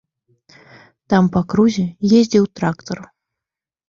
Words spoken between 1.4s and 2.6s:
крузе ездзіў